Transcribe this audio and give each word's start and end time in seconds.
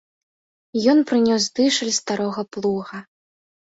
Ён 0.95 1.03
прынёс 1.13 1.43
дышаль 1.61 1.95
з 1.95 2.01
старога 2.01 2.41
плуга. 2.55 3.09